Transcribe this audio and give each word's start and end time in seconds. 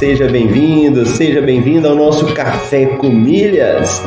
seja 0.00 0.26
bem-vindo, 0.28 1.04
seja 1.04 1.42
bem-vindo 1.42 1.86
ao 1.86 1.94
nosso 1.94 2.24
Café 2.32 2.86
com 2.86 3.10
Milhas. 3.10 4.02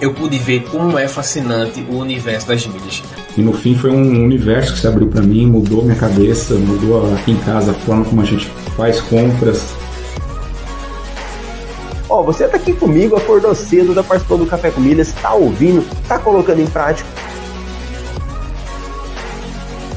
Eu 0.00 0.14
pude 0.14 0.38
ver 0.38 0.62
como 0.70 0.96
é 0.96 1.08
fascinante 1.08 1.84
o 1.90 1.96
universo 1.96 2.46
das 2.46 2.64
milhas. 2.64 3.02
E 3.36 3.40
no 3.40 3.52
fim 3.52 3.74
foi 3.74 3.90
um 3.90 4.22
universo 4.22 4.74
que 4.74 4.78
se 4.78 4.86
abriu 4.86 5.08
para 5.08 5.20
mim, 5.20 5.46
mudou 5.46 5.82
minha 5.82 5.96
cabeça, 5.96 6.54
mudou 6.54 7.12
aqui 7.12 7.32
em 7.32 7.38
casa 7.38 7.72
a 7.72 7.74
forma 7.74 8.04
como 8.04 8.22
a 8.22 8.24
gente 8.24 8.46
faz 8.76 9.00
compras. 9.00 9.74
Ó, 12.08 12.20
oh, 12.20 12.22
você 12.22 12.46
tá 12.46 12.56
aqui 12.56 12.72
comigo, 12.72 13.16
acordou 13.16 13.52
cedo, 13.52 13.96
tá 13.96 14.04
participando 14.04 14.44
do 14.44 14.46
Café 14.46 14.70
com 14.70 14.80
Milhas, 14.80 15.12
tá 15.20 15.34
ouvindo, 15.34 15.84
tá 16.06 16.20
colocando 16.20 16.60
em 16.60 16.66
prática. 16.66 17.08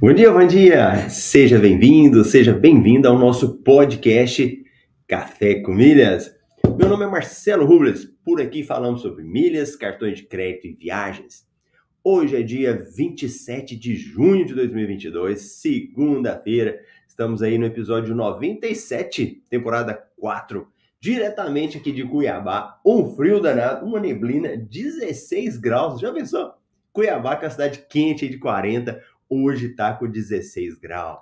Bom 0.00 0.12
dia, 0.12 0.30
bom 0.30 0.46
dia! 0.46 1.10
Seja 1.10 1.58
bem-vindo, 1.58 2.22
seja 2.22 2.52
bem-vinda 2.52 3.08
ao 3.08 3.18
nosso 3.18 3.58
podcast 3.64 4.64
Café 5.08 5.60
com 5.60 5.74
Milhas. 5.74 6.32
Meu 6.78 6.88
nome 6.88 7.04
é 7.04 7.08
Marcelo 7.08 7.66
Rubles, 7.66 8.04
por 8.24 8.40
aqui 8.40 8.62
falamos 8.62 9.02
sobre 9.02 9.24
milhas, 9.24 9.74
cartões 9.74 10.18
de 10.18 10.22
crédito 10.22 10.68
e 10.68 10.72
viagens. 10.72 11.48
Hoje 12.04 12.36
é 12.36 12.42
dia 12.44 12.80
27 12.96 13.74
de 13.74 13.96
junho 13.96 14.46
de 14.46 14.54
2022, 14.54 15.40
segunda-feira. 15.40 16.78
Estamos 17.08 17.42
aí 17.42 17.58
no 17.58 17.66
episódio 17.66 18.14
97, 18.14 19.42
temporada 19.50 20.00
4, 20.16 20.64
diretamente 21.00 21.76
aqui 21.76 21.90
de 21.90 22.04
Cuiabá. 22.04 22.78
Um 22.86 23.16
frio 23.16 23.40
danado, 23.40 23.84
uma 23.84 23.98
neblina, 23.98 24.56
16 24.56 25.56
graus. 25.56 26.00
Já 26.00 26.12
pensou? 26.12 26.52
Cuiabá, 26.92 27.36
que 27.36 27.44
é 27.44 27.48
uma 27.48 27.52
cidade 27.52 27.84
quente 27.88 28.28
de 28.28 28.38
40, 28.38 29.02
Hoje 29.30 29.66
está 29.66 29.92
com 29.92 30.08
16 30.08 30.78
graus. 30.78 31.20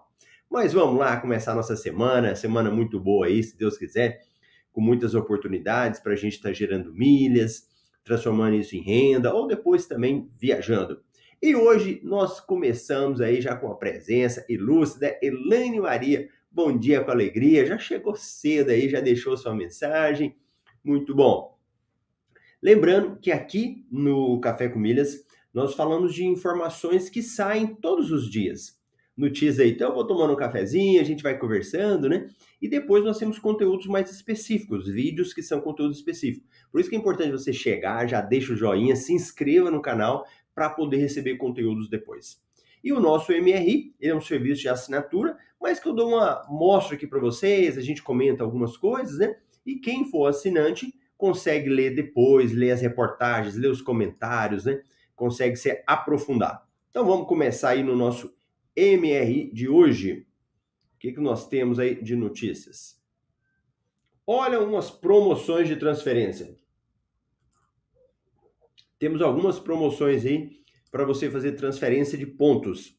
Mas 0.49 0.73
vamos 0.73 0.97
lá 0.97 1.17
começar 1.21 1.57
nossa 1.57 1.75
semana, 1.75 2.37
semana 2.37 2.71
muito 2.71 3.01
boa 3.01 3.27
aí, 3.27 3.43
se 3.43 3.59
Deus 3.59 3.77
quiser, 3.77 4.23
com 4.73 4.81
muitas 4.81 5.15
oportunidades 5.15 5.99
para 5.99 6.13
a 6.13 6.17
gente 6.17 6.35
estar 6.35 6.51
tá 6.51 6.55
gerando 6.55 6.95
milhas, 6.95 7.67
transformando 8.05 8.55
isso 8.55 8.77
em 8.77 8.81
renda 8.81 9.35
ou 9.35 9.49
depois 9.49 9.87
também 9.87 10.31
viajando. 10.39 11.03
E 11.43 11.57
hoje 11.57 12.01
nós 12.05 12.39
começamos 12.39 13.21
aí 13.21 13.41
já 13.41 13.57
com 13.57 13.73
a 13.73 13.77
presença 13.77 14.47
ilustre 14.49 15.01
da 15.01 15.19
Elaine 15.21 15.81
Maria. 15.81 16.29
Bom 16.49 16.79
dia 16.79 17.03
com 17.03 17.11
alegria, 17.11 17.67
já 17.67 17.77
chegou 17.77 18.15
cedo 18.15 18.71
aí, 18.71 18.89
já 18.89 19.01
deixou 19.01 19.37
sua 19.37 19.53
mensagem. 19.53 20.37
Muito 20.85 21.13
bom. 21.13 21.59
Lembrando 22.63 23.19
que 23.19 23.33
aqui 23.33 23.85
no 23.91 24.41
Café 24.41 24.69
com 24.69 24.79
Milhas 24.79 25.26
nós 25.57 25.73
falamos 25.73 26.15
de 26.15 26.23
informações 26.23 27.09
que 27.09 27.23
saem 27.23 27.67
todos 27.67 28.13
os 28.13 28.31
dias. 28.31 28.79
Notícias 29.17 29.59
aí, 29.59 29.71
então 29.71 29.89
eu 29.89 29.95
vou 29.95 30.07
tomando 30.07 30.35
um 30.35 30.37
cafezinho, 30.37 31.01
a 31.01 31.05
gente 31.05 31.23
vai 31.23 31.39
conversando, 31.39 32.11
né? 32.11 32.29
E 32.61 32.69
depois 32.69 33.03
nós 33.03 33.17
temos 33.17 33.39
conteúdos 33.39 33.87
mais 33.87 34.11
específicos, 34.11 34.87
vídeos 34.87 35.33
que 35.33 35.43
são 35.43 35.59
conteúdos 35.59 35.97
específicos. 35.97 36.47
Por 36.71 36.79
isso 36.79 36.91
que 36.91 36.95
é 36.95 36.99
importante 36.99 37.31
você 37.31 37.55
chegar, 37.55 38.07
já 38.07 38.21
deixa 38.21 38.53
o 38.53 38.57
joinha, 38.57 38.95
se 38.97 39.15
inscreva 39.15 39.71
no 39.71 39.81
canal 39.81 40.27
para 40.55 40.69
poder 40.69 40.99
receber 40.99 41.39
conteúdos 41.39 41.89
depois. 41.89 42.39
E 42.85 42.93
o 42.93 43.01
nosso 43.01 43.33
MRI, 43.33 43.95
ele 43.99 44.13
é 44.13 44.15
um 44.15 44.21
serviço 44.21 44.61
de 44.61 44.69
assinatura, 44.69 45.39
mas 45.59 45.81
que 45.81 45.89
eu 45.89 45.95
dou 45.95 46.11
uma 46.11 46.45
mostra 46.51 46.97
aqui 46.97 47.07
para 47.07 47.19
vocês, 47.19 47.79
a 47.79 47.81
gente 47.81 48.03
comenta 48.03 48.45
algumas 48.45 48.77
coisas, 48.77 49.17
né? 49.17 49.35
E 49.65 49.77
quem 49.77 50.05
for 50.05 50.27
assinante 50.27 50.93
consegue 51.17 51.71
ler 51.71 51.95
depois, 51.95 52.53
ler 52.53 52.73
as 52.73 52.83
reportagens, 52.83 53.57
ler 53.57 53.71
os 53.71 53.81
comentários, 53.81 54.67
né? 54.67 54.83
Consegue 55.17 55.57
se 55.57 55.83
aprofundar. 55.87 56.69
Então 56.91 57.05
vamos 57.05 57.27
começar 57.27 57.71
aí 57.71 57.83
no 57.83 57.97
nosso 57.97 58.37
MRI 58.77 59.51
de 59.53 59.69
hoje. 59.69 60.27
O 60.95 60.99
que, 60.99 61.13
que 61.13 61.21
nós 61.21 61.49
temos 61.49 61.79
aí 61.79 62.01
de 62.01 62.15
notícias? 62.15 63.03
Olha 64.27 64.61
umas 64.61 64.91
promoções 64.91 65.69
de 65.69 65.77
transferência. 65.77 66.57
Temos 68.99 69.21
algumas 69.23 69.59
promoções 69.59 70.25
aí 70.25 70.63
para 70.91 71.05
você 71.05 71.31
fazer 71.31 71.53
transferência 71.53 72.17
de 72.17 72.27
pontos. 72.27 72.99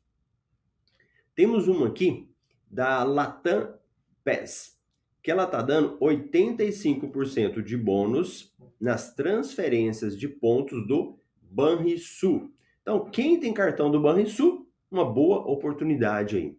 Temos 1.36 1.68
uma 1.68 1.88
aqui 1.88 2.32
da 2.70 3.04
Latam 3.04 3.78
PES, 4.24 4.80
que 5.22 5.32
ela 5.32 5.44
está 5.44 5.62
dando 5.62 5.98
85% 6.00 7.62
de 7.62 7.78
bônus 7.78 8.56
nas 8.80 9.14
transferências 9.14 10.18
de 10.18 10.28
pontos 10.28 10.88
do 10.88 11.20
Banrisul. 11.58 12.52
Então, 12.84 13.10
quem 13.10 13.40
tem 13.40 13.52
cartão 13.52 13.90
do 13.90 14.00
Banrisul, 14.00 14.70
uma 14.92 15.04
boa 15.04 15.40
oportunidade 15.40 16.38
aí. 16.38 16.56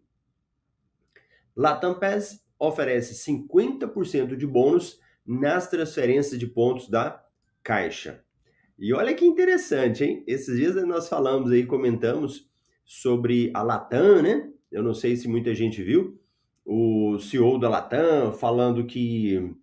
Latam 1.56 1.96
Pass 2.00 2.44
oferece 2.58 3.14
50% 3.30 4.34
de 4.34 4.44
bônus 4.44 4.98
nas 5.24 5.70
transferências 5.70 6.36
de 6.36 6.48
pontos 6.48 6.90
da 6.90 7.24
Caixa. 7.62 8.24
E 8.76 8.92
olha 8.92 9.14
que 9.14 9.24
interessante, 9.24 10.02
hein? 10.02 10.24
Esses 10.26 10.56
dias 10.56 10.74
nós 10.84 11.08
falamos 11.08 11.52
aí, 11.52 11.64
comentamos 11.64 12.50
sobre 12.84 13.52
a 13.54 13.62
Latam, 13.62 14.20
né? 14.20 14.50
Eu 14.72 14.82
não 14.82 14.94
sei 14.94 15.14
se 15.14 15.28
muita 15.28 15.54
gente 15.54 15.80
viu. 15.80 16.20
O 16.64 17.20
CEO 17.20 17.56
da 17.58 17.68
Latam 17.68 18.32
falando 18.32 18.84
que 18.84 19.54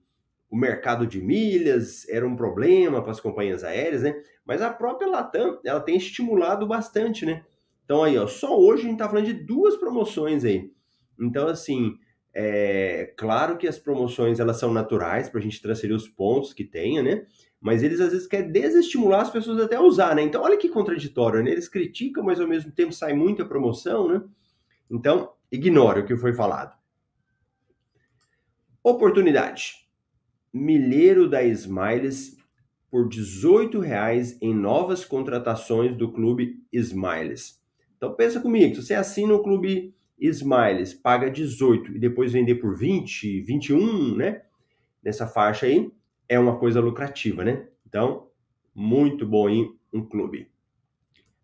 o 0.56 0.58
mercado 0.58 1.06
de 1.06 1.22
milhas 1.22 2.08
era 2.08 2.26
um 2.26 2.34
problema 2.34 3.02
para 3.02 3.12
as 3.12 3.20
companhias 3.20 3.62
aéreas, 3.62 4.04
né? 4.04 4.16
Mas 4.46 4.62
a 4.62 4.70
própria 4.72 5.06
Latam, 5.06 5.60
ela 5.66 5.82
tem 5.82 5.98
estimulado 5.98 6.66
bastante, 6.66 7.26
né? 7.26 7.44
Então 7.84 8.02
aí, 8.02 8.18
ó, 8.18 8.26
só 8.26 8.58
hoje 8.58 8.84
a 8.84 8.86
gente 8.86 8.94
está 8.94 9.10
falando 9.10 9.26
de 9.26 9.34
duas 9.34 9.76
promoções 9.76 10.46
aí. 10.46 10.72
Então, 11.20 11.50
assim, 11.50 11.98
é 12.34 13.14
claro 13.18 13.58
que 13.58 13.68
as 13.68 13.78
promoções 13.78 14.40
elas 14.40 14.56
são 14.56 14.72
naturais 14.72 15.28
para 15.28 15.42
a 15.42 15.44
gente 15.44 15.62
transferir 15.62 15.94
os 15.94 16.08
pontos 16.08 16.54
que 16.54 16.64
tenha, 16.64 17.04
né? 17.04 17.26
Mas 17.60 17.84
eles 17.84 18.00
às 18.00 18.14
vezes 18.14 18.26
querem 18.26 18.50
desestimular 18.50 19.24
as 19.24 19.30
pessoas 19.30 19.60
até 19.62 19.76
a 19.76 19.82
usar, 19.82 20.16
né? 20.16 20.22
Então, 20.22 20.42
olha 20.42 20.56
que 20.56 20.70
contraditório, 20.70 21.44
né? 21.44 21.52
Eles 21.52 21.68
criticam, 21.68 22.24
mas 22.24 22.40
ao 22.40 22.48
mesmo 22.48 22.72
tempo 22.72 22.94
sai 22.94 23.12
muita 23.12 23.44
promoção, 23.44 24.08
né? 24.08 24.22
Então, 24.90 25.34
ignore 25.52 26.00
o 26.00 26.06
que 26.06 26.16
foi 26.16 26.32
falado. 26.32 26.74
Oportunidade. 28.82 29.85
Milheiro 30.58 31.28
da 31.28 31.44
Smiles 31.44 32.38
por 32.90 33.10
R$ 33.10 33.80
reais 33.86 34.42
em 34.42 34.54
novas 34.54 35.04
contratações 35.04 35.98
do 35.98 36.14
Clube 36.14 36.64
Smiles. 36.72 37.62
Então 37.98 38.14
pensa 38.14 38.40
comigo, 38.40 38.74
se 38.74 38.82
você 38.82 38.94
assina 38.94 39.34
o 39.34 39.44
Clube 39.44 39.94
Smiles, 40.18 40.94
paga 40.94 41.30
18 41.30 41.98
e 41.98 42.00
depois 42.00 42.32
vender 42.32 42.56
por 42.56 42.74
20, 42.74 43.42
21, 43.42 44.16
né? 44.16 44.44
Nessa 45.04 45.28
faixa 45.28 45.66
aí, 45.66 45.92
é 46.30 46.40
uma 46.40 46.58
coisa 46.58 46.80
lucrativa, 46.80 47.44
né? 47.44 47.68
Então, 47.86 48.30
muito 48.74 49.28
bom 49.28 49.50
em 49.50 49.76
um 49.92 50.06
clube. 50.06 50.50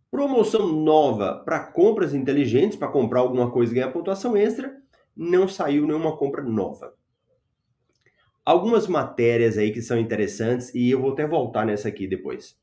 Promoção 0.10 0.72
nova 0.72 1.36
para 1.44 1.60
compras 1.60 2.14
inteligentes, 2.14 2.78
para 2.78 2.88
comprar 2.88 3.20
alguma 3.20 3.52
coisa 3.52 3.74
e 3.74 3.76
ganhar 3.76 3.92
pontuação 3.92 4.38
extra, 4.38 4.74
não 5.14 5.50
saiu 5.50 5.86
nenhuma 5.86 6.16
compra 6.16 6.42
nova 6.42 6.94
algumas 8.46 8.88
matérias 8.88 9.58
aí 9.58 9.72
que 9.72 9.82
são 9.82 9.98
interessantes 9.98 10.74
e 10.74 10.90
eu 10.90 11.02
vou 11.02 11.14
até 11.14 11.26
voltar 11.28 11.66
nessa 11.66 11.88
aqui 11.88 12.08
depois. 12.08 12.60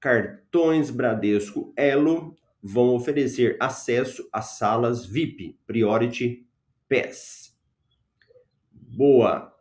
Cartões 0.00 0.90
Bradesco 0.90 1.72
Elo 1.76 2.36
vão 2.62 2.94
oferecer 2.94 3.56
acesso 3.60 4.28
às 4.32 4.58
salas 4.58 5.04
VIP 5.04 5.58
Priority 5.66 6.46
Pass. 6.88 7.56
Boa. 8.72 9.52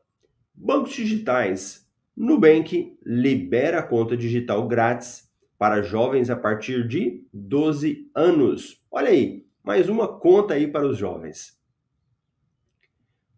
Bancos 0.54 0.94
digitais. 0.94 1.86
Nubank 2.16 2.98
libera 3.06 3.80
a 3.80 3.83
conta 3.83 4.16
digital 4.16 4.68
grátis 4.68 5.30
para 5.57 5.81
jovens 5.81 6.30
a 6.30 6.36
partir 6.36 6.88
de 6.88 7.25
12 7.33 8.10
anos. 8.16 8.81
Olha 8.89 9.10
aí, 9.10 9.45
mais 9.63 9.89
uma 9.89 10.07
conta 10.07 10.54
aí 10.54 10.68
para 10.68 10.88
os 10.88 10.98
jovens. 10.98 11.60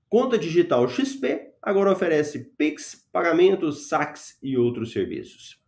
Conta 0.07 0.37
digital 0.37 0.87
XP 0.87 1.46
agora 1.67 1.91
oferece 1.91 2.45
Pix, 2.57 2.95
pagamentos, 3.11 3.89
saques 3.89 4.37
e 4.41 4.57
outros 4.57 4.93
serviços. 4.93 5.61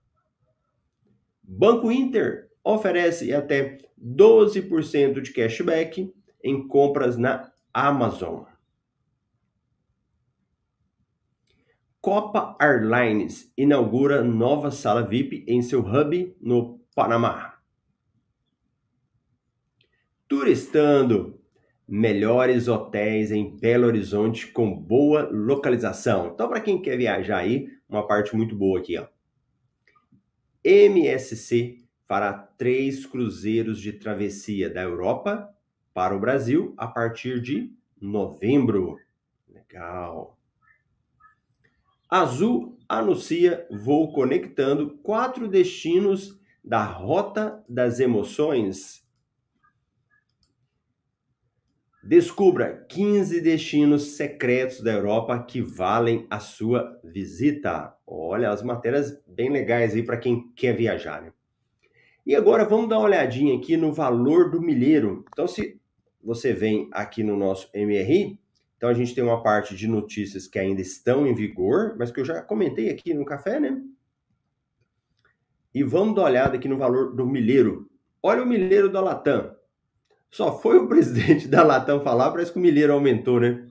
Banco 1.44 1.92
Inter 1.92 2.50
oferece 2.64 3.34
até 3.34 3.78
12% 4.02 5.20
de 5.20 5.34
cashback 5.34 6.10
em 6.42 6.66
compras 6.70 7.18
na 7.18 7.52
Amazon. 7.74 8.46
Copa 12.00 12.56
Airlines 12.62 13.52
inaugura 13.58 14.24
nova 14.24 14.72
sala 14.72 15.06
VIP 15.06 15.44
em 15.50 15.62
seu 15.62 15.82
hub 15.82 16.34
no 16.40 16.80
Panamá. 16.96 17.60
Turistando, 20.30 21.39
melhores 21.90 22.68
hotéis 22.68 23.32
em 23.32 23.58
Belo 23.58 23.88
Horizonte 23.88 24.48
com 24.48 24.72
boa 24.72 25.28
localização. 25.32 26.32
Então, 26.34 26.48
para 26.48 26.62
quem 26.62 26.80
quer 26.80 26.96
viajar 26.98 27.40
aí, 27.40 27.68
uma 27.90 28.06
parte 28.06 28.36
muito 28.36 28.56
boa 28.56 28.80
aqui, 28.80 28.96
ó. 28.98 29.08
MSC 30.64 31.78
fará 32.08 32.32
três 32.34 33.06
cruzeiros 33.06 33.82
de 33.82 33.94
travessia 33.94 34.70
da 34.70 34.84
Europa 34.84 35.50
para 35.94 36.16
o 36.16 36.20
Brasil 36.20 36.76
a 36.78 36.88
partir 36.88 37.42
de 37.42 37.74
novembro. 38.00 38.98
Legal. 39.48 40.38
Azul 42.08 42.78
anuncia 42.88 43.68
voo 43.72 44.12
conectando 44.12 44.98
quatro 45.00 45.48
destinos 45.48 46.40
da 46.64 46.84
Rota 46.84 47.64
das 47.68 48.00
Emoções. 48.00 49.08
Descubra 52.10 52.88
15 52.90 53.40
destinos 53.40 54.16
secretos 54.16 54.82
da 54.82 54.92
Europa 54.92 55.38
que 55.44 55.62
valem 55.62 56.26
a 56.28 56.40
sua 56.40 57.00
visita. 57.04 57.96
Olha, 58.04 58.50
as 58.50 58.64
matérias 58.64 59.22
bem 59.28 59.52
legais 59.52 59.94
aí 59.94 60.02
para 60.02 60.18
quem 60.18 60.52
quer 60.56 60.76
viajar. 60.76 61.22
Né? 61.22 61.32
E 62.26 62.36
agora 62.36 62.66
vamos 62.66 62.90
dar 62.90 62.98
uma 62.98 63.06
olhadinha 63.06 63.56
aqui 63.56 63.78
no 63.78 63.94
valor 63.94 64.50
do 64.50 64.60
milheiro. 64.60 65.24
Então, 65.32 65.48
se 65.48 65.80
você 66.20 66.52
vem 66.52 66.90
aqui 66.92 67.22
no 67.22 67.38
nosso 67.38 67.70
MRI, 67.76 68.40
então 68.76 68.90
a 68.90 68.94
gente 68.96 69.14
tem 69.14 69.24
uma 69.24 69.44
parte 69.44 69.76
de 69.76 69.88
notícias 69.88 70.48
que 70.48 70.58
ainda 70.58 70.82
estão 70.82 71.28
em 71.28 71.36
vigor, 71.36 71.96
mas 71.96 72.12
que 72.12 72.20
eu 72.20 72.26
já 72.26 72.42
comentei 72.42 72.90
aqui 72.90 73.14
no 73.14 73.24
café, 73.24 73.60
né? 73.60 73.80
E 75.72 75.84
vamos 75.84 76.16
dar 76.16 76.22
uma 76.24 76.30
olhada 76.30 76.58
aqui 76.58 76.68
no 76.68 76.80
valor 76.80 77.16
do 77.16 77.28
milheiro. 77.28 77.88
Olha 78.24 78.42
o 78.42 78.48
milheiro 78.48 78.92
da 78.92 79.00
Latam. 79.00 79.59
Só 80.32 80.60
foi 80.60 80.78
o 80.78 80.88
presidente 80.92 81.48
da 81.48 81.64
Latam 81.64 82.02
falar, 82.02 82.32
parece 82.32 82.52
que 82.52 82.60
o 82.60 82.62
milheiro 82.62 82.94
aumentou, 82.94 83.40
né? 83.40 83.68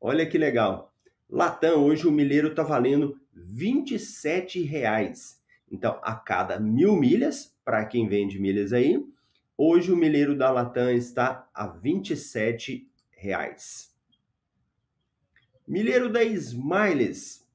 Olha 0.00 0.24
que 0.26 0.38
legal. 0.38 0.94
Latam, 1.28 1.84
hoje 1.84 2.06
o 2.06 2.12
milheiro 2.12 2.48
está 2.48 2.62
valendo 2.62 3.18
R$ 3.34 3.42
27,00. 3.54 5.40
Então, 5.70 5.98
a 6.02 6.14
cada 6.14 6.60
mil 6.60 6.96
milhas, 6.96 7.56
para 7.64 7.84
quem 7.86 8.06
vende 8.06 8.38
milhas 8.38 8.72
aí, 8.72 9.02
hoje 9.56 9.90
o 9.90 9.96
milheiro 9.96 10.36
da 10.36 10.50
Latam 10.50 10.90
está 10.90 11.48
a 11.54 11.64
R$ 11.64 11.80
27,00. 11.82 13.90
Milheiro 15.66 16.12
da 16.12 16.22
Smiles, 16.22 17.48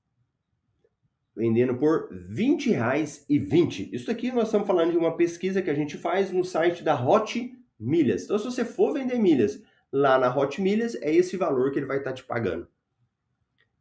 vendendo 1.35 1.77
por 1.77 2.09
R$ 2.09 2.17
20,20. 2.33 3.93
Isso 3.93 4.09
aqui 4.09 4.31
nós 4.31 4.45
estamos 4.45 4.65
falando 4.65 4.89
de 4.91 4.97
uma 4.97 5.15
pesquisa 5.15 5.61
que 5.61 5.69
a 5.69 5.75
gente 5.75 5.97
faz 5.97 6.31
no 6.31 6.43
site 6.43 6.83
da 6.83 6.99
Hot 6.99 7.55
Milhas. 7.79 8.23
Então, 8.23 8.37
se 8.37 8.45
você 8.45 8.65
for 8.65 8.93
vender 8.93 9.19
milhas 9.19 9.61
lá 9.91 10.17
na 10.17 10.35
Hot 10.35 10.61
Milhas, 10.61 10.95
é 10.95 11.13
esse 11.13 11.37
valor 11.37 11.71
que 11.71 11.79
ele 11.79 11.85
vai 11.85 11.97
estar 11.97 12.13
te 12.13 12.23
pagando. 12.23 12.67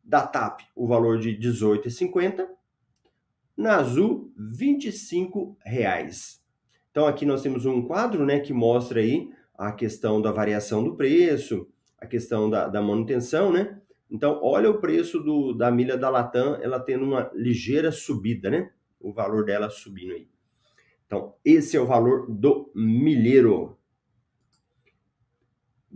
Da 0.02 0.26
TAP, 0.26 0.60
o 0.75 0.87
valor 0.87 1.19
de 1.19 1.31
R$ 1.31 1.38
18,50. 1.38 2.46
Na 3.56 3.76
Azul, 3.76 4.32
R$ 4.37 4.78
25,00. 4.78 6.40
Então, 6.90 7.06
aqui 7.06 7.26
nós 7.26 7.43
temos 7.43 7.66
um 7.66 7.82
quadro 7.82 8.25
né, 8.25 8.40
que 8.40 8.52
mostra 8.52 9.00
aí 9.00 9.31
a 9.56 9.72
questão 9.72 10.20
da 10.20 10.31
variação 10.31 10.84
do 10.84 10.96
preço, 10.96 11.69
a 11.99 12.06
questão 12.06 12.49
da, 12.49 12.69
da 12.69 12.82
manutenção, 12.82 13.52
né? 13.52 13.81
Então, 14.10 14.38
olha 14.42 14.70
o 14.70 14.81
preço 14.81 15.19
do, 15.19 15.52
da 15.52 15.70
milha 15.70 15.96
da 15.96 16.08
Latam, 16.08 16.56
ela 16.62 16.78
tendo 16.78 17.04
uma 17.04 17.31
ligeira 17.34 17.90
subida, 17.90 18.49
né? 18.49 18.70
O 19.00 19.12
valor 19.12 19.44
dela 19.44 19.69
subindo 19.69 20.12
aí. 20.12 20.28
Então, 21.06 21.34
esse 21.44 21.76
é 21.76 21.81
o 21.81 21.87
valor 21.87 22.26
do 22.28 22.70
milheiro. 22.75 23.76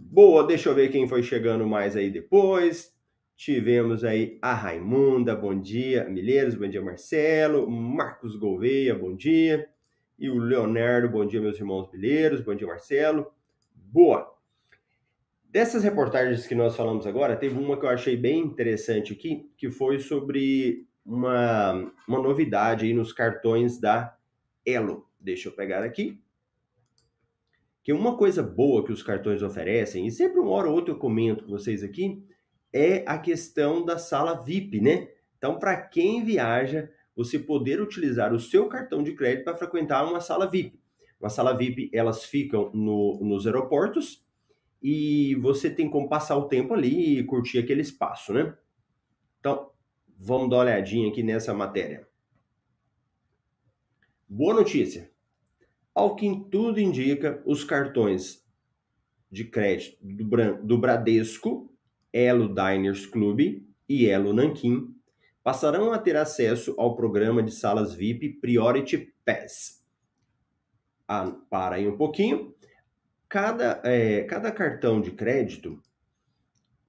Boa, 0.03 0.47
deixa 0.47 0.69
eu 0.69 0.75
ver 0.75 0.91
quem 0.91 1.07
foi 1.07 1.23
chegando 1.23 1.67
mais 1.67 1.95
aí 1.95 2.11
depois. 2.11 2.93
Tivemos 3.37 4.03
aí 4.03 4.39
a 4.41 4.55
Raimunda, 4.55 5.37
bom 5.37 5.59
dia. 5.59 6.05
Milheiros, 6.05 6.55
bom 6.55 6.69
dia, 6.69 6.83
Marcelo. 6.83 7.71
Marcos 7.71 8.35
Gouveia, 8.35 8.95
bom 8.95 9.15
dia. 9.15 9.69
E 10.19 10.29
o 10.29 10.39
Leonardo, 10.39 11.09
bom 11.09 11.25
dia, 11.25 11.41
meus 11.41 11.59
irmãos 11.59 11.91
milheiros. 11.93 12.41
Bom 12.41 12.55
dia, 12.55 12.67
Marcelo. 12.67 13.31
Boa. 13.75 14.35
Dessas 15.45 15.83
reportagens 15.85 16.47
que 16.47 16.55
nós 16.55 16.77
falamos 16.77 17.07
agora, 17.07 17.37
teve 17.37 17.59
uma 17.59 17.79
que 17.79 17.85
eu 17.85 17.91
achei 17.91 18.17
bem 18.17 18.41
interessante 18.41 19.13
aqui, 19.13 19.51
que 19.57 19.71
foi 19.71 19.99
sobre 19.99 20.87
uma, 21.05 21.73
uma 22.09 22.23
novidade 22.23 22.87
aí 22.87 22.95
nos 22.95 23.13
cartões 23.13 23.79
da 23.79 24.17
Elo. 24.65 25.07
Deixa 25.19 25.49
eu 25.49 25.53
pegar 25.53 25.83
aqui. 25.83 26.21
Que 27.83 27.93
uma 27.93 28.17
coisa 28.17 28.43
boa 28.43 28.85
que 28.85 28.93
os 28.93 29.03
cartões 29.03 29.43
oferecem, 29.43 30.07
e 30.07 30.11
sempre 30.11 30.39
uma 30.39 30.51
hora 30.51 30.69
ou 30.69 30.75
outra 30.75 30.93
eu 30.93 30.99
comento 30.99 31.45
com 31.45 31.51
vocês 31.51 31.83
aqui, 31.83 32.23
é 32.73 33.05
a 33.07 33.19
questão 33.19 33.85
da 33.85 33.99
sala 33.99 34.35
VIP, 34.35 34.81
né? 34.81 35.09
Então, 35.39 35.59
para 35.59 35.77
quem 35.77 36.23
viaja, 36.25 36.91
você 37.17 37.39
poder 37.39 37.81
utilizar 37.81 38.33
o 38.33 38.39
seu 38.41 38.69
cartão 38.69 39.03
de 39.03 39.13
crédito 39.13 39.45
para 39.45 39.57
frequentar 39.57 40.05
uma 40.05 40.21
sala 40.21 40.47
VIP. 40.49 40.79
Uma 41.19 41.31
sala 41.31 41.57
VIP, 41.57 41.91
elas 41.93 42.25
ficam 42.25 42.71
no, 42.73 43.19
nos 43.23 43.47
aeroportos, 43.47 44.25
e 44.83 45.35
você 45.37 45.69
tem 45.69 45.91
como 45.91 46.09
passar 46.09 46.37
o 46.37 46.49
tempo 46.49 46.73
ali 46.73 47.19
e 47.19 47.25
curtir 47.25 47.59
aquele 47.59 47.83
espaço, 47.83 48.33
né? 48.33 48.57
Então, 49.39 49.71
vamos 50.19 50.49
dar 50.49 50.57
uma 50.57 50.63
olhadinha 50.65 51.09
aqui 51.09 51.23
nessa 51.23 51.53
matéria. 51.53 52.09
Boa 54.29 54.55
notícia. 54.55 55.10
Ao 55.95 56.15
que 56.15 56.45
tudo 56.51 56.81
indica, 56.81 57.43
os 57.45 57.65
cartões 57.65 58.45
de 59.31 59.45
crédito 59.45 59.99
do, 60.03 60.63
do 60.63 60.79
Bradesco, 60.79 61.73
Elo 62.13 62.49
Diners 62.49 63.07
Club 63.07 63.63
e 63.89 64.07
Elo 64.07 64.33
Nankin 64.33 64.95
passarão 65.43 65.93
a 65.93 65.99
ter 65.99 66.17
acesso 66.17 66.75
ao 66.79 66.95
programa 66.95 67.43
de 67.43 67.53
salas 67.53 67.95
VIP 67.95 68.41
Priority 68.41 69.13
Pass. 69.25 69.85
Ah, 71.09 71.33
para 71.49 71.77
aí 71.77 71.89
um 71.89 71.97
pouquinho 71.97 72.55
cada, 73.31 73.81
é, 73.85 74.25
cada 74.25 74.51
cartão 74.51 75.01
de 75.01 75.13
crédito, 75.13 75.81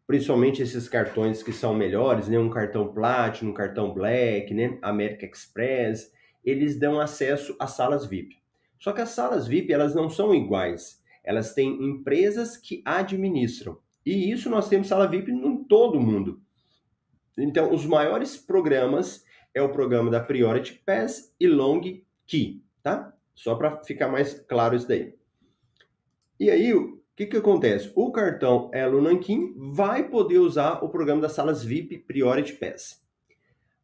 principalmente 0.08 0.62
esses 0.62 0.90
cartões 0.90 1.44
que 1.44 1.54
são 1.54 1.74
melhores, 1.74 2.28
né, 2.28 2.38
um 2.38 2.50
cartão 2.50 2.92
Platinum, 2.92 3.52
um 3.52 3.54
cartão 3.54 3.94
Black, 3.94 4.52
né, 4.54 4.78
American 4.82 5.30
Express, 5.30 6.12
eles 6.44 6.78
dão 6.78 7.00
acesso 7.00 7.56
às 7.60 7.72
salas 7.72 8.08
VIP. 8.08 8.41
Só 8.82 8.92
que 8.92 9.00
as 9.02 9.10
salas 9.10 9.46
VIP 9.46 9.72
elas 9.72 9.94
não 9.94 10.10
são 10.10 10.34
iguais. 10.34 11.00
Elas 11.24 11.54
têm 11.54 11.84
empresas 11.86 12.58
que 12.58 12.82
administram. 12.84 13.78
E 14.04 14.32
isso 14.32 14.50
nós 14.50 14.68
temos 14.68 14.88
sala 14.88 15.08
VIP 15.08 15.32
em 15.32 15.64
todo 15.66 16.00
o 16.00 16.02
mundo. 16.02 16.42
Então, 17.38 17.72
os 17.72 17.86
maiores 17.86 18.36
programas 18.36 19.24
é 19.54 19.62
o 19.62 19.72
programa 19.72 20.10
da 20.10 20.20
Priority 20.20 20.82
Pass 20.84 21.32
e 21.40 21.48
Long 21.48 21.80
Key, 22.26 22.64
tá? 22.82 23.16
Só 23.36 23.54
para 23.54 23.84
ficar 23.84 24.08
mais 24.08 24.40
claro 24.40 24.76
isso 24.76 24.88
daí. 24.88 25.14
E 26.40 26.50
aí, 26.50 26.74
o 26.74 27.00
que, 27.16 27.28
que 27.28 27.38
acontece? 27.38 27.92
O 27.96 28.12
cartão 28.12 28.72
Elo 28.74 29.00
Nankin 29.00 29.54
vai 29.74 30.10
poder 30.10 30.40
usar 30.40 30.84
o 30.84 30.90
programa 30.90 31.22
das 31.22 31.34
salas 31.34 31.64
VIP 31.64 32.00
Priority 32.00 32.54
Pass 32.54 33.00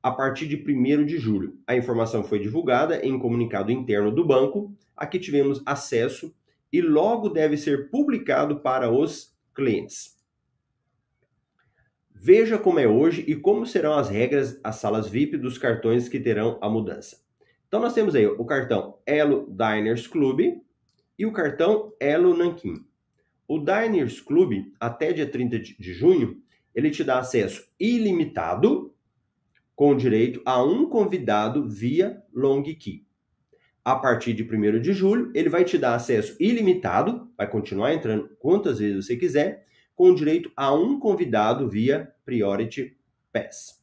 a 0.07 0.11
partir 0.11 0.47
de 0.47 0.55
1 0.55 1.05
de 1.05 1.17
julho. 1.17 1.59
A 1.67 1.75
informação 1.75 2.23
foi 2.23 2.39
divulgada 2.39 3.05
em 3.05 3.19
comunicado 3.19 3.73
interno 3.73 4.09
do 4.09 4.25
banco, 4.25 4.73
a 4.95 5.05
que 5.05 5.19
tivemos 5.19 5.61
acesso 5.65 6.33
e 6.71 6.81
logo 6.81 7.27
deve 7.27 7.57
ser 7.57 7.89
publicado 7.89 8.61
para 8.61 8.89
os 8.89 9.37
clientes. 9.53 10.15
Veja 12.09 12.57
como 12.57 12.79
é 12.79 12.87
hoje 12.87 13.25
e 13.27 13.35
como 13.35 13.65
serão 13.65 13.95
as 13.97 14.07
regras, 14.07 14.57
as 14.63 14.77
salas 14.77 15.09
VIP 15.09 15.35
dos 15.35 15.57
cartões 15.57 16.07
que 16.07 16.21
terão 16.21 16.57
a 16.61 16.69
mudança. 16.69 17.17
Então 17.67 17.81
nós 17.81 17.93
temos 17.93 18.15
aí 18.15 18.25
o 18.25 18.45
cartão 18.45 18.99
Elo 19.05 19.45
Diners 19.49 20.07
Club, 20.07 20.39
e 21.19 21.25
o 21.25 21.33
cartão 21.33 21.91
Elo 21.99 22.37
Nankin. 22.37 22.85
O 23.45 23.59
Diners 23.59 24.21
Club, 24.21 24.71
até 24.79 25.11
dia 25.11 25.29
30 25.29 25.59
de 25.59 25.93
junho, 25.93 26.41
ele 26.73 26.91
te 26.91 27.03
dá 27.03 27.19
acesso 27.19 27.67
ilimitado 27.77 28.86
com 29.77 29.95
direito 29.95 30.41
a 30.43 30.61
um 30.61 30.89
convidado 30.89 31.69
via 31.69 32.21
Long 32.33 32.63
Key. 32.63 33.05
A 33.85 33.95
partir 33.95 34.33
de 34.33 34.43
1 34.43 34.81
de 34.81 34.91
julho, 34.91 35.31
ele 35.33 35.47
vai 35.47 35.63
te 35.63 35.77
dar 35.77 35.95
acesso 35.95 36.35
ilimitado, 36.41 37.31
vai 37.37 37.49
continuar 37.49 37.93
entrando 37.93 38.35
quantas 38.39 38.79
vezes 38.79 39.05
você 39.05 39.15
quiser, 39.15 39.65
com 39.95 40.13
direito 40.13 40.51
a 40.57 40.73
um 40.73 40.99
convidado 40.99 41.69
via 41.69 42.11
Priority 42.25 42.97
Pass. 43.31 43.81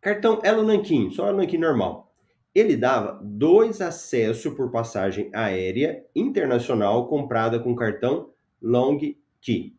Cartão 0.00 0.40
Elo 0.44 0.64
Nankin, 0.64 1.10
só 1.10 1.28
Elo 1.28 1.38
Nankin 1.38 1.56
normal 1.56 2.10
ele 2.54 2.76
dava 2.76 3.20
dois 3.22 3.80
acessos 3.80 4.52
por 4.54 4.70
passagem 4.70 5.30
aérea 5.32 6.04
internacional 6.14 7.08
comprada 7.08 7.60
com 7.60 7.76
cartão 7.76 8.30
Long 8.60 8.98
Key. 9.40 9.76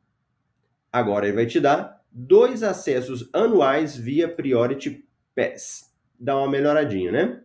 Agora 0.91 1.27
ele 1.27 1.35
vai 1.35 1.45
te 1.45 1.59
dar 1.59 2.00
dois 2.11 2.61
acessos 2.61 3.29
anuais 3.33 3.95
via 3.95 4.27
Priority 4.27 5.05
Pass. 5.35 5.91
Dá 6.19 6.37
uma 6.37 6.49
melhoradinha, 6.49 7.11
né? 7.11 7.41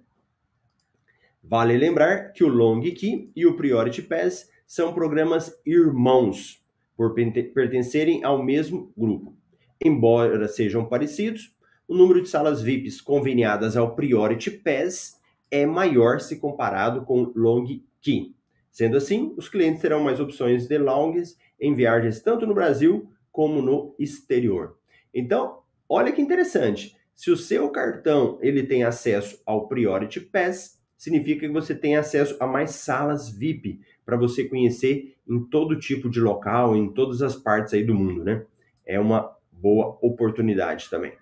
Vale 1.43 1.77
lembrar 1.77 2.33
que 2.33 2.43
o 2.43 2.49
Long 2.49 2.81
Key 2.81 3.31
e 3.35 3.47
o 3.47 3.57
Priority 3.57 4.03
Pass 4.03 4.51
são 4.67 4.93
programas 4.93 5.57
irmãos, 5.65 6.61
por 6.97 7.15
pertencerem 7.15 8.25
ao 8.25 8.43
mesmo 8.43 8.93
grupo. 8.97 9.37
Embora 9.83 10.49
sejam 10.49 10.87
parecidos, 10.87 11.55
o 11.87 11.95
número 11.95 12.21
de 12.21 12.29
salas 12.29 12.63
VIPs 12.63 13.01
conveniadas 13.01 13.77
ao 13.77 13.95
Priority 13.95 14.51
Pass 14.51 15.21
é 15.51 15.65
maior 15.65 16.21
se 16.21 16.41
comparado 16.41 17.05
com 17.05 17.33
Long 17.37 17.65
Key. 18.01 18.35
Sendo 18.73 18.97
assim, 18.97 19.33
os 19.37 19.49
clientes 19.49 19.81
terão 19.81 20.03
mais 20.03 20.19
opções 20.19 20.67
de 20.67 20.79
longs 20.79 21.37
em 21.61 21.75
viagens 21.75 22.21
tanto 22.21 22.45
no 22.47 22.55
Brasil 22.55 23.09
como 23.37 23.61
no 23.61 23.95
exterior. 23.99 24.79
Então, 25.13 25.59
olha 25.87 26.11
que 26.11 26.23
interessante. 26.23 26.97
Se 27.15 27.31
o 27.31 27.37
seu 27.37 27.69
cartão 27.69 28.39
ele 28.41 28.63
tem 28.63 28.83
acesso 28.83 29.43
ao 29.45 29.69
Priority 29.69 30.23
Pass, 30.23 30.83
significa 30.97 31.47
que 31.47 31.53
você 31.53 31.75
tem 31.75 31.97
acesso 31.97 32.35
a 32.41 32.47
mais 32.47 32.71
salas 32.71 33.29
VIP 33.29 33.83
para 34.07 34.17
você 34.17 34.45
conhecer 34.45 35.19
em 35.29 35.45
todo 35.45 35.79
tipo 35.79 36.09
de 36.09 36.19
local, 36.19 36.75
em 36.75 36.91
todas 36.91 37.21
as 37.21 37.37
partes 37.37 37.75
aí 37.75 37.85
do 37.85 37.95
mundo, 37.95 38.25
né? 38.25 38.47
É 38.87 38.99
uma 38.99 39.37
boa 39.53 39.99
oportunidade 40.01 40.89
também. 40.89 41.13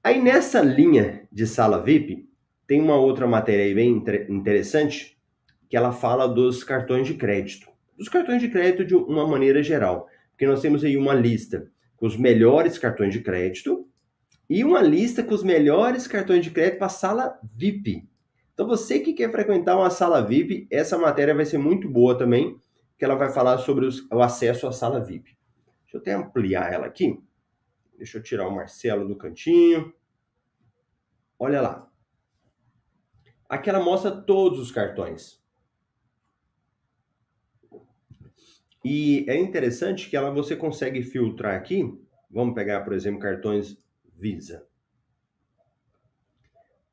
Aí 0.00 0.22
nessa 0.22 0.62
linha 0.62 1.26
de 1.32 1.44
sala 1.44 1.82
VIP, 1.82 2.28
tem 2.68 2.80
uma 2.80 2.94
outra 2.94 3.26
matéria 3.26 3.64
aí 3.64 3.74
bem 3.74 4.00
interessante, 4.28 5.18
que 5.68 5.76
ela 5.76 5.90
fala 5.90 6.28
dos 6.28 6.62
cartões 6.62 7.08
de 7.08 7.14
crédito. 7.14 7.66
Dos 7.98 8.08
cartões 8.08 8.40
de 8.40 8.48
crédito 8.48 8.84
de 8.84 8.94
uma 8.94 9.26
maneira 9.26 9.60
geral, 9.60 10.08
porque 10.42 10.50
nós 10.50 10.60
temos 10.60 10.82
aí 10.82 10.96
uma 10.96 11.14
lista 11.14 11.70
com 11.94 12.04
os 12.04 12.16
melhores 12.16 12.76
cartões 12.76 13.12
de 13.12 13.20
crédito 13.20 13.88
e 14.50 14.64
uma 14.64 14.82
lista 14.82 15.22
com 15.22 15.32
os 15.32 15.44
melhores 15.44 16.08
cartões 16.08 16.42
de 16.42 16.50
crédito 16.50 16.80
para 16.80 16.88
sala 16.88 17.38
VIP. 17.54 18.08
Então 18.52 18.66
você 18.66 18.98
que 18.98 19.12
quer 19.12 19.30
frequentar 19.30 19.76
uma 19.76 19.88
sala 19.88 20.20
VIP, 20.20 20.66
essa 20.68 20.98
matéria 20.98 21.32
vai 21.32 21.44
ser 21.44 21.58
muito 21.58 21.88
boa 21.88 22.18
também, 22.18 22.60
que 22.98 23.04
ela 23.04 23.14
vai 23.14 23.32
falar 23.32 23.58
sobre 23.58 23.86
os, 23.86 24.04
o 24.10 24.20
acesso 24.20 24.66
à 24.66 24.72
sala 24.72 24.98
VIP. 24.98 25.38
Deixa 25.84 25.96
eu 25.96 26.00
até 26.00 26.12
ampliar 26.12 26.72
ela 26.72 26.86
aqui. 26.86 27.22
Deixa 27.96 28.18
eu 28.18 28.22
tirar 28.24 28.48
o 28.48 28.52
Marcelo 28.52 29.06
do 29.06 29.14
cantinho. 29.14 29.94
Olha 31.38 31.60
lá. 31.60 31.88
Aqui 33.48 33.70
ela 33.70 33.78
mostra 33.78 34.10
todos 34.10 34.58
os 34.58 34.72
cartões. 34.72 35.40
E 38.84 39.24
é 39.28 39.36
interessante 39.36 40.08
que 40.08 40.16
ela 40.16 40.30
você 40.30 40.56
consegue 40.56 41.02
filtrar 41.02 41.54
aqui. 41.54 41.98
Vamos 42.30 42.54
pegar, 42.54 42.80
por 42.80 42.92
exemplo, 42.92 43.20
cartões 43.20 43.76
Visa. 44.14 44.66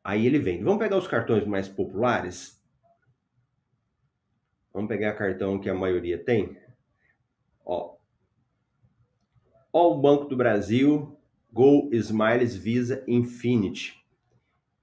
Aí 0.03 0.25
ele 0.25 0.39
vem. 0.39 0.63
Vamos 0.63 0.79
pegar 0.79 0.98
os 0.98 1.08
cartões 1.08 1.46
mais 1.46 1.67
populares. 1.67 2.60
Vamos 4.74 4.88
pegar 4.88 5.13
cartão 5.13 5.60
que 5.60 5.69
a 5.69 5.74
maioria 5.74 6.24
tem. 6.24 6.58
Ó. 7.65 7.98
Ó 9.72 9.93
o 9.93 10.01
Banco 10.01 10.25
do 10.25 10.36
Brasil, 10.36 11.17
Go, 11.51 11.89
Smiles, 11.91 12.55
Visa, 12.55 13.03
Infinity. 13.08 13.96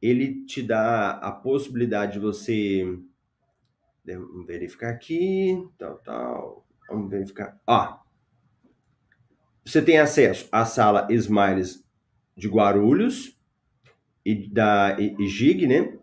Ele 0.00 0.44
te 0.44 0.62
dá 0.62 1.12
a 1.12 1.32
possibilidade 1.32 2.14
de 2.14 2.18
você 2.18 2.84
Vamos 4.06 4.46
verificar 4.46 4.90
aqui, 4.90 5.68
tal, 5.76 5.98
tal. 5.98 6.65
Vamos 6.88 7.10
verificar. 7.10 7.58
Ó, 7.66 7.98
você 9.64 9.82
tem 9.82 9.98
acesso 9.98 10.48
à 10.52 10.64
sala 10.64 11.06
Smiles 11.10 11.84
de 12.36 12.48
Guarulhos, 12.48 13.36
e 14.26 14.34
da 14.34 14.96
Gig, 15.20 15.68
né? 15.68 15.96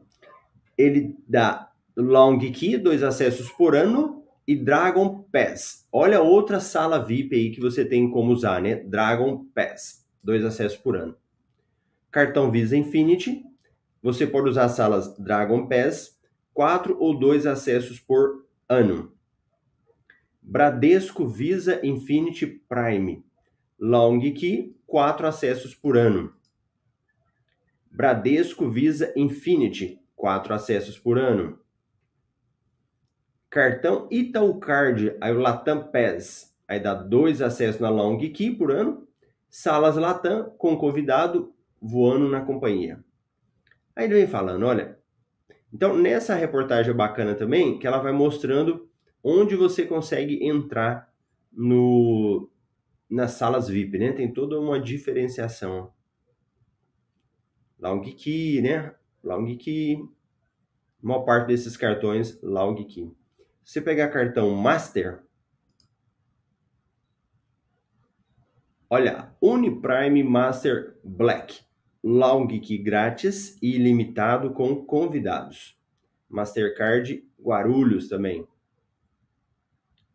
Ele 0.78 1.14
dá 1.28 1.70
Long 1.94 2.40
Key, 2.40 2.78
dois 2.78 3.04
acessos 3.04 3.52
por 3.52 3.76
ano, 3.76 4.24
e 4.48 4.56
Dragon 4.56 5.26
Pass. 5.30 5.86
Olha 5.92 6.22
outra 6.22 6.62
sala 6.62 7.04
VIP 7.04 7.36
aí 7.36 7.52
que 7.52 7.60
você 7.60 7.84
tem 7.84 8.10
como 8.10 8.32
usar, 8.32 8.62
né? 8.62 8.76
Dragon 8.76 9.46
Pass, 9.54 10.06
dois 10.24 10.46
acessos 10.46 10.78
por 10.78 10.96
ano. 10.96 11.18
Cartão 12.10 12.50
Visa 12.50 12.78
Infinity, 12.78 13.44
você 14.02 14.26
pode 14.26 14.48
usar 14.48 14.70
salas 14.70 15.18
Dragon 15.18 15.68
Pass, 15.68 16.18
quatro 16.54 16.98
ou 17.02 17.20
dois 17.20 17.46
acessos 17.46 18.00
por 18.00 18.46
ano. 18.70 19.12
Bradesco 20.46 21.26
Visa 21.26 21.80
Infinity 21.86 22.46
Prime, 22.46 23.26
Long 23.80 24.20
Key, 24.20 24.78
quatro 24.86 25.26
acessos 25.26 25.74
por 25.74 25.98
ano. 25.98 26.34
Bradesco 27.90 28.70
Visa 28.70 29.14
Infinity, 29.16 30.00
quatro 30.16 30.54
acessos 30.54 31.00
por 31.00 31.18
ano. 31.18 31.60
Cartão 33.50 34.08
Itaú 34.12 34.60
Card, 34.60 35.16
aí 35.22 35.32
o 35.32 35.40
Latam 35.40 35.88
Pass, 35.88 36.54
aí 36.68 36.80
dá 36.80 36.94
dois 36.94 37.42
acessos 37.42 37.80
na 37.80 37.90
Long 37.90 38.18
Key 38.18 38.52
por 38.52 38.70
ano. 38.70 39.08
Salas 39.50 39.96
Latam 39.96 40.54
com 40.58 40.76
convidado 40.76 41.56
voando 41.82 42.28
na 42.28 42.42
companhia. 42.42 43.04
Aí 43.96 44.06
ele 44.06 44.16
vem 44.16 44.28
falando, 44.28 44.66
olha, 44.66 45.00
então 45.72 45.98
nessa 45.98 46.36
reportagem 46.36 46.94
bacana 46.94 47.34
também, 47.34 47.80
que 47.80 47.88
ela 47.88 48.00
vai 48.00 48.12
mostrando 48.12 48.90
onde 49.24 49.56
você 49.56 49.86
consegue 49.86 50.46
entrar 50.46 51.12
no 51.52 52.50
nas 53.10 53.34
salas 53.34 53.68
VIP, 53.68 54.00
né? 54.00 54.12
Tem 54.12 54.34
toda 54.34 54.60
uma 54.60 54.80
diferenciação. 54.80 55.94
Long 57.80 58.02
Key, 58.02 58.62
né? 58.62 58.96
Long 59.24 59.56
Key. 59.56 60.04
A 61.04 61.08
maior 61.08 61.24
parte 61.24 61.48
desses 61.48 61.78
cartões, 61.78 62.42
Long 62.42 62.76
Key. 62.76 63.12
Se 63.64 63.74
você 63.74 63.82
pegar 63.82 64.10
cartão 64.10 64.50
Master, 64.56 65.24
olha, 68.90 69.32
Uniprime 69.40 70.24
Master 70.24 70.98
Black. 71.04 71.62
Long 72.04 72.48
Key 72.48 72.80
grátis 72.80 73.62
e 73.62 73.76
ilimitado 73.76 74.54
com 74.54 74.84
convidados. 74.84 75.78
Mastercard 76.28 77.24
Guarulhos 77.40 78.10
também. 78.10 78.48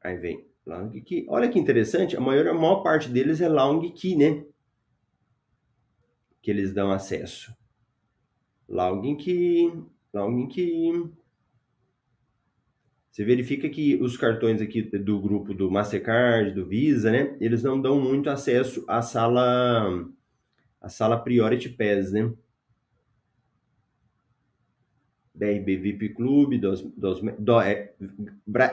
Aí 0.03 0.17
vem 0.17 0.47
Long 0.67 0.91
Key. 0.91 1.27
Olha 1.29 1.49
que 1.49 1.59
interessante, 1.59 2.17
a 2.17 2.21
maior, 2.21 2.49
a 2.49 2.55
maior 2.55 2.83
parte 2.83 3.09
deles 3.09 3.41
é 3.41 3.49
Long 3.49 3.81
Key, 3.93 4.17
né? 4.17 4.45
Que 6.41 6.51
eles 6.51 6.73
dão 6.73 6.91
acesso. 6.91 7.57
Login 8.69 9.17
key, 9.17 9.73
login 10.13 10.47
key. 10.47 11.11
Você 13.11 13.25
verifica 13.25 13.69
que 13.69 13.97
os 13.97 14.17
cartões 14.17 14.61
aqui 14.61 14.83
do 14.83 15.19
grupo 15.21 15.53
do 15.53 15.71
Mastercard, 15.71 16.53
do 16.53 16.67
Visa, 16.67 17.11
né? 17.11 17.37
Eles 17.41 17.63
não 17.63 17.81
dão 17.81 17.99
muito 18.01 18.31
acesso 18.31 18.85
à 18.87 19.03
sala, 19.03 20.07
à 20.81 20.89
sala 20.89 21.19
Priority 21.19 21.71
Pass, 21.71 22.13
né? 22.13 22.33
BRB 25.39 25.77
VIP 25.77 26.09
Clube, 26.11 26.59
dos, 26.59 26.83
dos, 26.83 27.21
do, 27.39 27.61
é, 27.61 27.93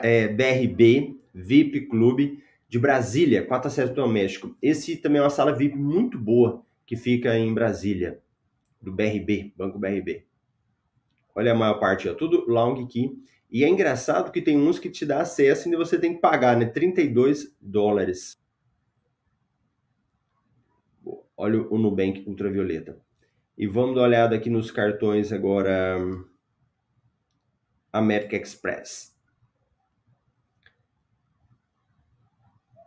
é, 0.02 0.28
BRB 0.28 1.16
VIP 1.32 1.82
Clube 1.82 2.42
de 2.68 2.78
Brasília, 2.78 3.44
quatro 3.44 3.68
acessos 3.68 3.94
doméstico. 3.94 4.56
Esse 4.60 4.96
também 4.96 5.18
é 5.18 5.22
uma 5.22 5.30
sala 5.30 5.52
VIP 5.52 5.76
muito 5.76 6.18
boa 6.18 6.64
que 6.84 6.96
fica 6.96 7.36
em 7.38 7.54
Brasília 7.54 8.20
do 8.82 8.92
BRB, 8.92 9.52
Banco 9.56 9.78
BRB. 9.78 10.24
Olha 11.34 11.52
a 11.52 11.54
maior 11.54 11.78
parte, 11.78 12.08
ó, 12.08 12.14
tudo 12.14 12.44
long 12.48 12.86
key. 12.86 13.16
E 13.50 13.62
é 13.62 13.68
engraçado 13.68 14.32
que 14.32 14.42
tem 14.42 14.56
uns 14.56 14.78
que 14.78 14.90
te 14.90 15.06
dá 15.06 15.20
acesso 15.20 15.68
e 15.68 15.76
você 15.76 15.98
tem 15.98 16.14
que 16.14 16.20
pagar, 16.20 16.56
né? 16.56 16.66
32 16.66 17.54
dólares. 17.60 18.36
Olha 21.36 21.62
o 21.68 21.78
Nubank 21.78 22.24
ultravioleta. 22.26 22.98
E 23.56 23.66
vamos 23.66 23.94
dar 23.94 24.02
uma 24.02 24.08
olhada 24.08 24.36
aqui 24.36 24.50
nos 24.50 24.70
cartões 24.70 25.32
agora. 25.32 25.98
America 27.96 28.36
Express. 28.36 29.14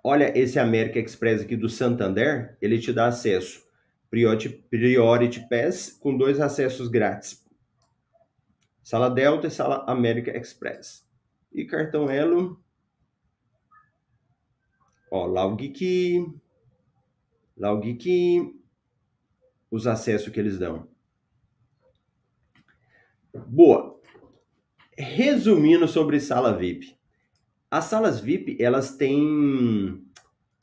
Olha 0.04 0.38
esse 0.38 0.58
America 0.58 1.00
Express 1.00 1.42
aqui 1.42 1.56
do 1.56 1.70
Santander, 1.70 2.58
ele 2.62 2.80
te 2.80 2.94
dá 2.94 3.08
acesso 3.08 3.68
Priority, 4.10 4.50
Priority 4.50 5.48
Pass 5.48 5.92
com 5.92 6.18
dois 6.18 6.40
acessos 6.40 6.88
grátis. 6.88 7.46
Sala 8.84 9.10
Delta 9.10 9.48
e 9.48 9.52
Sala 9.52 9.86
América 9.88 10.36
Express. 10.36 11.08
E 11.54 11.64
cartão 11.66 12.10
Elo. 12.10 12.60
Ó, 15.12 15.26
Log 15.26 15.70
Key. 15.70 16.26
Log 17.56 17.94
Key. 17.98 18.60
Os 19.70 19.86
acessos 19.86 20.30
que 20.30 20.40
eles 20.40 20.58
dão. 20.58 20.88
Boa. 23.46 23.99
Resumindo 25.02 25.88
sobre 25.88 26.20
sala 26.20 26.52
VIP. 26.58 26.94
As 27.72 27.86
salas 27.86 28.20
VIP, 28.20 28.58
elas 28.62 28.98
têm 28.98 30.04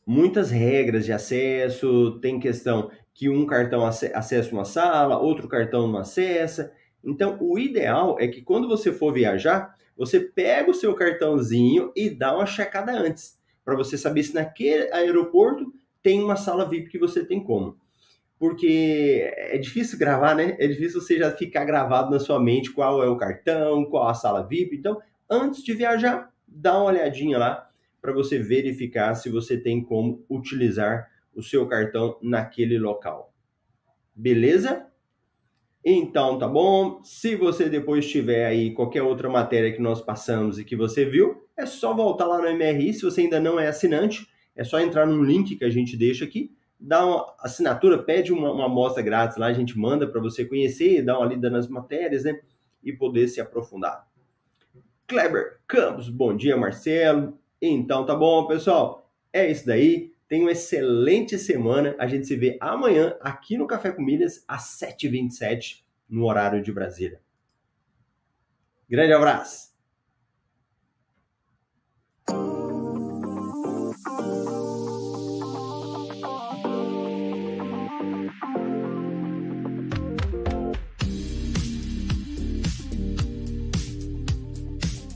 muitas 0.06 0.50
regras 0.50 1.06
de 1.06 1.12
acesso, 1.12 2.18
tem 2.20 2.38
questão 2.38 2.90
que 3.14 3.30
um 3.30 3.46
cartão 3.46 3.82
acessa 3.86 4.52
uma 4.52 4.66
sala, 4.66 5.18
outro 5.18 5.48
cartão 5.48 5.88
não 5.88 6.00
acessa. 6.00 6.70
Então, 7.02 7.38
o 7.40 7.58
ideal 7.58 8.18
é 8.20 8.28
que 8.28 8.42
quando 8.42 8.68
você 8.68 8.92
for 8.92 9.10
viajar, 9.10 9.74
você 9.96 10.20
pega 10.20 10.70
o 10.70 10.74
seu 10.74 10.94
cartãozinho 10.94 11.90
e 11.96 12.10
dá 12.10 12.36
uma 12.36 12.44
checada 12.44 12.92
antes, 12.92 13.40
para 13.64 13.74
você 13.74 13.96
saber 13.96 14.22
se 14.22 14.34
naquele 14.34 14.92
aeroporto 14.92 15.72
tem 16.02 16.22
uma 16.22 16.36
sala 16.36 16.68
VIP 16.68 16.90
que 16.90 16.98
você 16.98 17.24
tem 17.24 17.42
como. 17.42 17.78
Porque 18.38 19.32
é 19.34 19.56
difícil 19.58 19.98
gravar, 19.98 20.34
né? 20.34 20.56
É 20.58 20.66
difícil 20.66 21.00
você 21.00 21.18
já 21.18 21.30
ficar 21.30 21.64
gravado 21.64 22.10
na 22.10 22.20
sua 22.20 22.38
mente 22.38 22.70
qual 22.70 23.02
é 23.02 23.08
o 23.08 23.16
cartão, 23.16 23.84
qual 23.86 24.08
a 24.08 24.14
sala 24.14 24.46
VIP. 24.46 24.76
Então, 24.76 25.00
antes 25.28 25.62
de 25.62 25.72
viajar, 25.72 26.30
dá 26.46 26.76
uma 26.76 26.90
olhadinha 26.90 27.38
lá 27.38 27.70
para 28.00 28.12
você 28.12 28.38
verificar 28.38 29.14
se 29.14 29.30
você 29.30 29.58
tem 29.58 29.82
como 29.82 30.24
utilizar 30.30 31.10
o 31.34 31.42
seu 31.42 31.66
cartão 31.66 32.18
naquele 32.22 32.78
local. 32.78 33.32
Beleza? 34.14 34.86
Então 35.84 36.38
tá 36.38 36.48
bom. 36.48 37.00
Se 37.04 37.36
você 37.36 37.68
depois 37.68 38.08
tiver 38.08 38.46
aí 38.46 38.72
qualquer 38.72 39.02
outra 39.02 39.28
matéria 39.28 39.72
que 39.72 39.80
nós 39.80 40.00
passamos 40.00 40.58
e 40.58 40.64
que 40.64 40.74
você 40.74 41.04
viu, 41.04 41.46
é 41.56 41.64
só 41.64 41.94
voltar 41.94 42.26
lá 42.26 42.38
no 42.38 42.56
MRI. 42.56 42.94
Se 42.94 43.02
você 43.02 43.22
ainda 43.22 43.38
não 43.38 43.58
é 43.60 43.68
assinante, 43.68 44.26
é 44.56 44.64
só 44.64 44.80
entrar 44.80 45.06
no 45.06 45.22
link 45.22 45.54
que 45.54 45.64
a 45.64 45.70
gente 45.70 45.96
deixa 45.96 46.24
aqui, 46.24 46.50
dá 46.78 47.04
uma 47.04 47.34
assinatura, 47.40 48.02
pede 48.02 48.32
uma, 48.32 48.52
uma 48.52 48.66
amostra 48.66 49.02
grátis 49.02 49.36
lá, 49.36 49.46
a 49.46 49.52
gente 49.52 49.78
manda 49.78 50.06
para 50.06 50.20
você 50.20 50.44
conhecer, 50.44 51.02
dar 51.02 51.18
uma 51.18 51.26
lida 51.26 51.50
nas 51.50 51.68
matérias, 51.68 52.24
né? 52.24 52.40
E 52.82 52.92
poder 52.92 53.28
se 53.28 53.40
aprofundar. 53.40 54.06
Kleber 55.06 55.60
Campos, 55.66 56.08
bom 56.08 56.36
dia, 56.36 56.56
Marcelo. 56.56 57.38
Então 57.60 58.04
tá 58.04 58.14
bom, 58.14 58.46
pessoal. 58.46 59.10
É 59.32 59.50
isso 59.50 59.66
daí. 59.66 60.12
Tenha 60.28 60.42
uma 60.42 60.52
excelente 60.52 61.38
semana. 61.38 61.94
A 61.98 62.06
gente 62.06 62.26
se 62.26 62.36
vê 62.36 62.58
amanhã 62.60 63.16
aqui 63.20 63.56
no 63.56 63.66
Café 63.66 63.92
com 63.92 64.02
Milhas, 64.02 64.44
às 64.48 64.78
7h27, 64.80 65.84
no 66.08 66.26
horário 66.26 66.60
de 66.62 66.72
Brasília. 66.72 67.20
Grande 68.88 69.12
abraço! 69.12 69.75